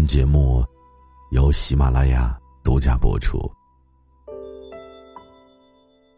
[0.00, 0.64] 本节目
[1.30, 3.38] 由喜马拉雅独家播出。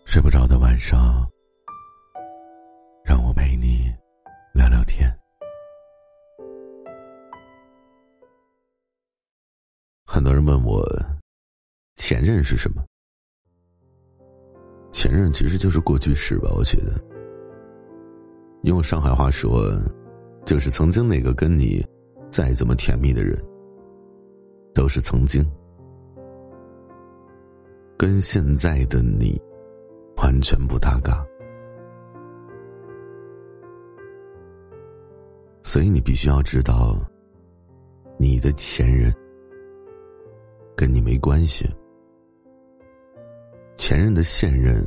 [0.05, 1.29] 睡不着的晚上，
[3.05, 3.93] 让我陪你
[4.55, 5.13] 聊聊天。
[10.07, 10.81] 很多人问我，
[11.97, 12.85] 前任是什么？
[14.93, 16.95] 前任其实就是过去式吧，我觉得。
[18.63, 19.73] 用上海话说，
[20.47, 21.85] 就是曾经那个跟你
[22.31, 23.37] 再怎么甜蜜的人。
[24.75, 25.45] 都是曾经，
[27.97, 29.41] 跟现在的你
[30.17, 31.25] 完全不搭嘎，
[35.63, 36.97] 所以你必须要知道，
[38.19, 39.13] 你的前任
[40.75, 41.69] 跟你没关系，
[43.77, 44.85] 前任的现任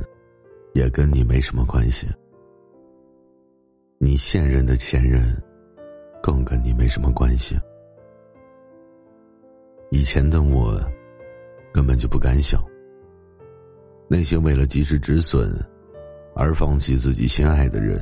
[0.74, 2.06] 也跟你没什么关系，
[3.98, 5.22] 你现任的前任
[6.22, 7.56] 更跟你没什么关系。
[9.90, 10.78] 以前的我，
[11.72, 12.62] 根本就不敢想。
[14.08, 15.52] 那些为了及时止损
[16.34, 18.00] 而放弃自己心爱的人，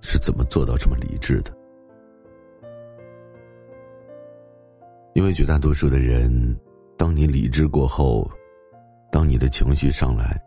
[0.00, 1.52] 是怎么做到这么理智的？
[5.14, 6.58] 因为绝大多数的人，
[6.96, 8.28] 当你理智过后，
[9.10, 10.42] 当你的情绪上来，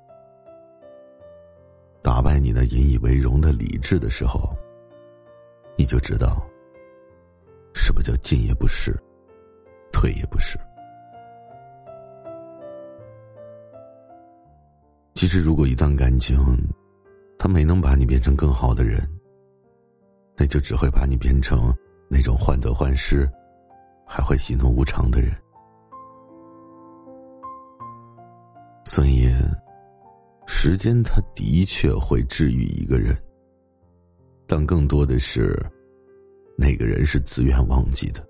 [2.02, 4.56] 打败你那引以为荣的理智的时候，
[5.76, 6.44] 你就知道
[7.76, 8.96] 什么叫进也不是。
[10.06, 10.56] 对也不是。
[15.16, 16.38] 其实，如果一段感情，
[17.40, 19.02] 他没能把你变成更好的人，
[20.38, 21.76] 那就只会把你变成
[22.08, 23.28] 那种患得患失，
[24.06, 25.32] 还会喜怒无常的人。
[28.86, 29.28] 所以，
[30.46, 33.18] 时间它的确会治愈一个人，
[34.46, 35.60] 但更多的是，
[36.56, 38.24] 那个人是自愿忘记的。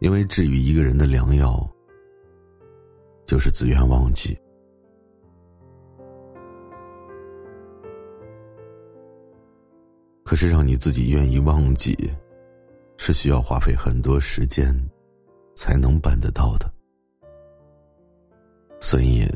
[0.00, 1.68] 因为治愈一个人的良药，
[3.26, 4.38] 就是自愿忘记。
[10.24, 11.96] 可是让你自己愿意忘记，
[12.96, 14.74] 是需要花费很多时间
[15.54, 16.70] 才能办得到的。
[18.80, 19.26] 所以，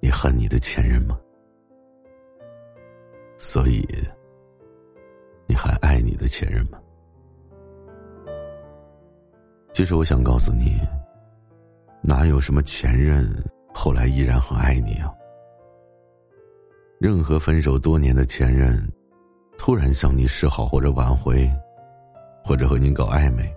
[0.00, 1.18] 你恨你的前任吗？
[3.36, 3.86] 所以，
[5.46, 6.80] 你还爱你的前任吗？
[9.78, 10.76] 其实我想告诉你，
[12.02, 13.24] 哪有什么前任
[13.72, 15.14] 后来依然很爱你啊？
[16.98, 18.76] 任何分手多年的前任，
[19.56, 21.48] 突然向你示好或者挽回，
[22.42, 23.48] 或者和你搞暧昧，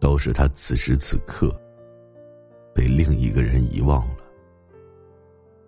[0.00, 1.54] 都是他此时此刻
[2.74, 4.24] 被另一个人遗忘了，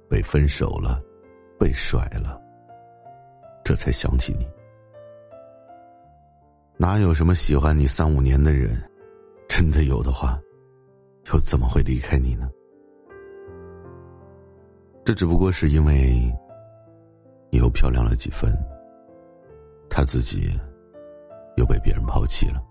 [0.09, 1.03] 被分手了，
[1.59, 2.41] 被甩了，
[3.63, 4.49] 这才想起你。
[6.79, 8.75] 哪有什么喜欢你三五年的人？
[9.59, 10.41] 真的有的话，
[11.33, 12.49] 又怎么会离开你呢？
[15.05, 16.33] 这只不过是因为
[17.51, 18.57] 你又漂亮了几分，
[19.91, 20.57] 他自己
[21.57, 22.63] 又被别人抛弃了，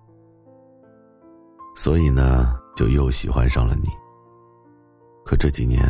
[1.75, 3.90] 所以呢，就又喜欢上了你。
[5.25, 5.84] 可这几年，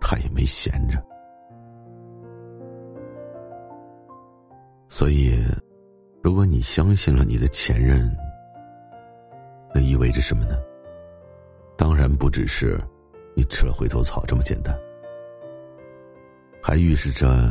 [0.00, 0.98] 他也没闲着，
[4.88, 5.34] 所以，
[6.22, 8.10] 如果你相信了你的前任。
[9.74, 10.58] 那意味着什么呢？
[11.76, 12.78] 当然不只是
[13.34, 14.78] 你吃了回头草这么简单，
[16.62, 17.50] 还预示着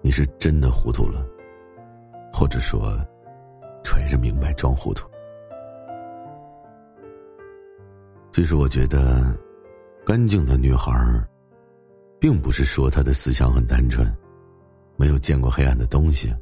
[0.00, 1.26] 你是真的糊涂了，
[2.32, 2.96] 或者说
[3.84, 5.06] 揣着明白装糊涂。
[8.32, 9.36] 其实我觉得，
[10.06, 10.92] 干净的女孩
[12.18, 14.10] 并不是说她的思想很单纯，
[14.96, 16.34] 没有见过黑暗的东西，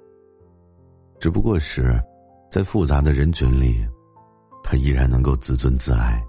[1.18, 1.98] 只不过是
[2.50, 3.84] 在复杂的人群里。
[4.68, 6.20] 他依然能够自尊自爱，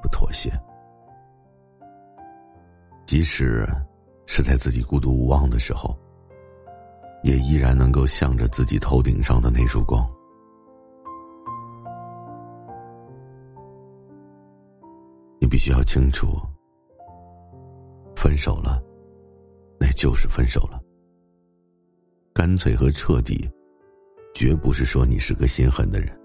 [0.00, 0.48] 不妥协，
[3.04, 3.68] 即使
[4.24, 5.98] 是在自己孤独无望的时候，
[7.24, 10.08] 也依然能够向着自己头顶上的那束光。
[15.40, 16.36] 你必须要清楚，
[18.14, 18.80] 分手了，
[19.80, 20.80] 那就是分手了，
[22.32, 23.50] 干脆和彻底，
[24.32, 26.16] 绝不是说你是个心狠的人，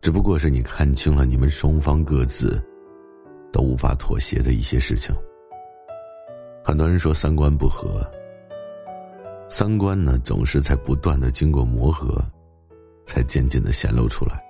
[0.00, 2.62] 只不过是你看清了你们双方各自
[3.52, 5.14] 都无法妥协的一些事情。
[6.64, 8.10] 很多人说三观不合，
[9.48, 12.24] 三观呢总是在不断的经过磨合，
[13.04, 14.42] 才渐渐的显露出来，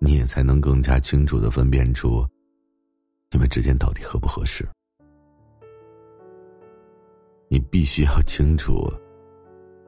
[0.00, 2.26] 你也才能更加清楚的分辨出
[3.30, 4.66] 你们之间到底合不合适。
[7.48, 8.92] 你必须要清楚，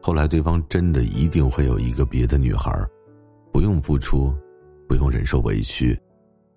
[0.00, 2.88] 后来对方真的一定会有一个别的女孩儿，
[3.56, 4.34] 不用付出，
[4.86, 5.98] 不用忍受委屈，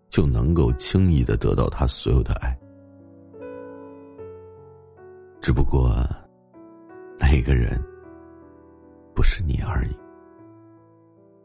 [0.09, 2.59] 就能够轻易的得到他所有的爱。
[5.39, 5.95] 只不过，
[7.17, 7.81] 那个人
[9.15, 9.97] 不是你而已。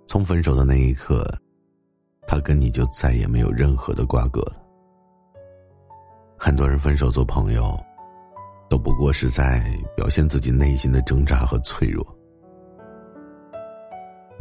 [0.09, 1.25] 从分手的那一刻，
[2.27, 4.57] 他跟你就再也没有任何的瓜葛了。
[6.37, 7.79] 很多人分手做朋友。
[8.69, 9.63] 都不过是在
[9.95, 12.05] 表现自己内心的挣扎和脆弱，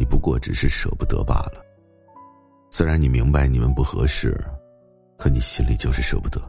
[0.04, 1.64] 你不过只是舍不得罢了。
[2.70, 4.38] 虽然你明白你们不合适，
[5.18, 6.42] 可你心里就是舍不得。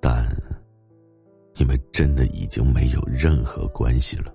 [0.00, 0.26] 但，
[1.54, 4.34] 你们真的已经没有任何关系了。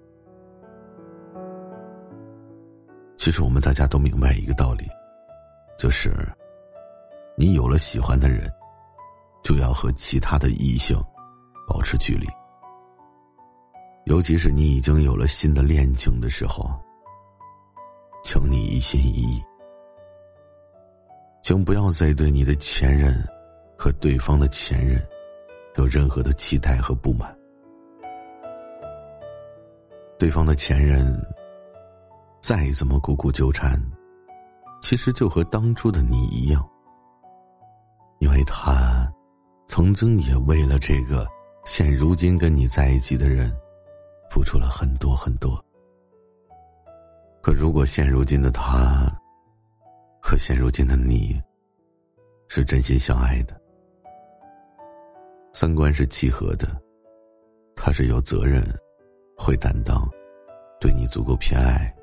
[3.17, 4.87] 其实我们大家都明白一个道理，
[5.77, 6.13] 就是，
[7.35, 8.49] 你有了喜欢的人，
[9.43, 10.97] 就要和其他的异性。
[11.67, 12.25] 保持距离，
[14.05, 16.71] 尤其是你已经有了新的恋情的时候，
[18.29, 19.41] 请你一心一意，
[21.41, 23.15] 请不要再对你的前任
[23.77, 25.01] 和对方的前任
[25.77, 27.33] 有任何的期待和不满。
[30.19, 31.17] 对方的前任
[32.41, 33.81] 再怎么苦苦纠缠，
[34.81, 36.69] 其实就和当初的你一样，
[38.19, 39.09] 因为他
[39.69, 41.25] 曾经也为了这个。
[41.63, 43.49] 现如今跟你在一起的人，
[44.29, 45.63] 付出了很多很多。
[47.47, 49.07] 可如果现如今的他，
[50.21, 51.41] 和现如今的你，
[52.49, 53.57] 是真心相爱的，
[55.53, 56.67] 三观是契合的，
[57.73, 58.61] 他是有责任，
[59.37, 60.05] 会担当，
[60.81, 61.95] 对你足够偏爱，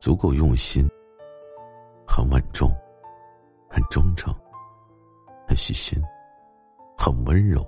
[0.00, 0.88] 足够用心，
[2.08, 2.74] 很稳重，
[3.68, 4.34] 很忠诚，
[5.46, 6.02] 很细心，
[6.96, 7.62] 很温柔。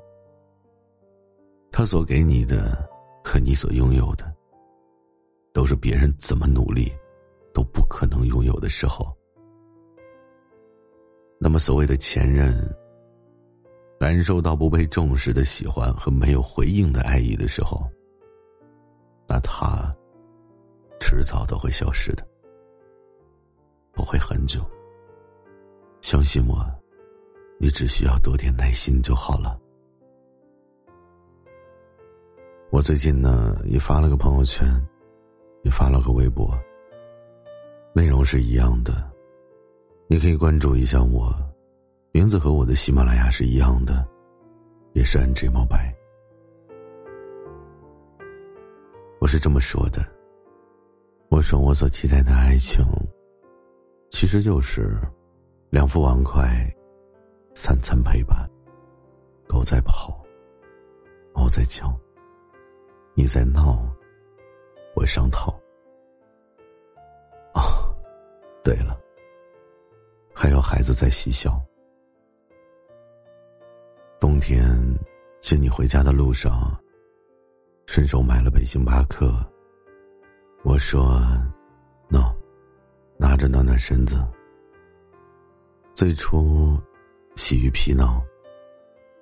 [1.71, 2.89] 他所给你的
[3.23, 4.32] 和你所拥有的，
[5.53, 6.93] 都是别人怎么努力
[7.53, 9.15] 都不可能拥有的时候。
[11.39, 12.55] 那么，所谓的前任，
[13.99, 17.85] 感受到不被重视的喜欢和没有回应的爱意的时候，
[19.27, 19.95] 那他
[21.01, 22.27] 迟早都会消失的，
[23.93, 24.61] 不会很久。
[26.01, 26.65] 相信我，
[27.59, 29.59] 你只需要多点耐心就好了。
[32.71, 34.65] 我最近呢也发了个朋友圈，
[35.63, 36.59] 也发了个微博，
[37.95, 39.11] 内容是一样的，
[40.07, 41.33] 你可以关注一下我，
[42.11, 44.07] 名字和我的喜马拉雅是一样的，
[44.93, 45.95] 也是 N J 猫白。
[49.21, 50.05] 我是这么说的，
[51.29, 52.85] 我说我所期待的爱情，
[54.11, 54.99] 其实就是
[55.71, 56.69] 两副碗筷，
[57.55, 58.51] 三餐陪伴，
[59.47, 60.21] 狗在跑，
[61.33, 61.97] 猫在叫。
[63.15, 63.87] 你在闹，
[64.95, 65.59] 我上套。
[67.55, 67.95] 哦，
[68.63, 68.99] 对了，
[70.35, 71.61] 还有孩子在嬉笑。
[74.21, 74.65] 冬天
[75.41, 76.75] 接你回家的路上，
[77.87, 79.35] 顺手买了杯星巴克。
[80.63, 81.21] 我说
[82.09, 82.33] ：“喏，
[83.19, 84.17] 拿着暖暖身子。”
[85.93, 86.79] 最初
[87.37, 88.23] 喜于皮囊，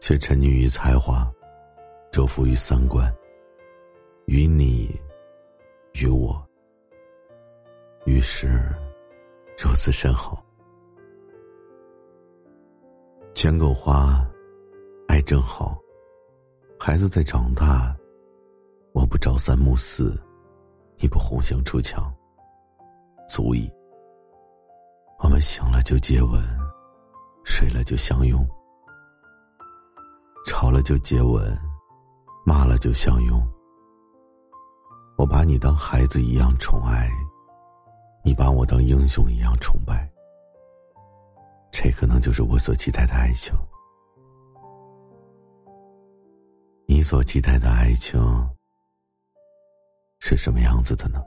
[0.01, 1.27] 却沉溺于才华，
[2.13, 3.13] 折服于三观。
[4.27, 4.95] 与你，
[5.95, 6.43] 与我，
[8.07, 8.49] 于是
[9.59, 10.45] 如此甚好。
[13.35, 14.27] 钱够花，
[15.09, 15.79] 爱正好，
[16.79, 17.95] 孩子在长大，
[18.93, 20.19] 我不朝三暮四，
[20.97, 22.13] 你不红杏出墙，
[23.29, 23.71] 足以。
[25.23, 26.43] 我们醒了就接吻，
[27.45, 28.47] 睡了就相拥，
[30.47, 31.57] 吵了就接吻，
[32.47, 33.43] 骂了就相拥。
[35.41, 37.11] 把你当孩子一样宠爱，
[38.23, 40.07] 你把我当英雄一样崇拜。
[41.71, 43.51] 这可能就是我所期待的爱情。
[46.87, 48.21] 你所期待的爱情
[50.19, 51.25] 是什么样子的呢？